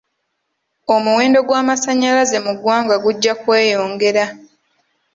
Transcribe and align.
Omuwendo 0.95 1.39
gw'amasannyalaze 1.47 2.37
mu 2.45 2.51
ggwanga 2.55 2.95
gujja 3.03 3.33
kweyongera. 3.41 4.25